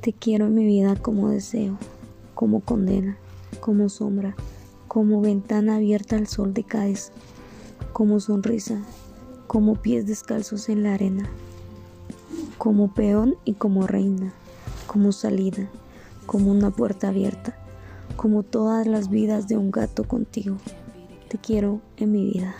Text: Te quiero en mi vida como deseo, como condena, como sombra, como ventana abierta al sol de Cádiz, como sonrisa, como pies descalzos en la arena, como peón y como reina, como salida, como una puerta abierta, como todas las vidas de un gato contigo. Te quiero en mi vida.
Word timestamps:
Te 0.00 0.12
quiero 0.12 0.46
en 0.46 0.54
mi 0.54 0.64
vida 0.64 0.94
como 0.94 1.28
deseo, 1.28 1.76
como 2.34 2.60
condena, 2.60 3.18
como 3.60 3.88
sombra, 3.88 4.36
como 4.86 5.20
ventana 5.20 5.74
abierta 5.74 6.14
al 6.14 6.28
sol 6.28 6.54
de 6.54 6.62
Cádiz, 6.62 7.10
como 7.92 8.20
sonrisa, 8.20 8.80
como 9.48 9.74
pies 9.74 10.06
descalzos 10.06 10.68
en 10.68 10.84
la 10.84 10.94
arena, 10.94 11.28
como 12.58 12.94
peón 12.94 13.36
y 13.44 13.54
como 13.54 13.88
reina, 13.88 14.32
como 14.86 15.10
salida, 15.10 15.68
como 16.26 16.52
una 16.52 16.70
puerta 16.70 17.08
abierta, 17.08 17.56
como 18.16 18.44
todas 18.44 18.86
las 18.86 19.10
vidas 19.10 19.48
de 19.48 19.56
un 19.56 19.72
gato 19.72 20.04
contigo. 20.04 20.58
Te 21.28 21.38
quiero 21.38 21.80
en 21.96 22.12
mi 22.12 22.24
vida. 22.24 22.54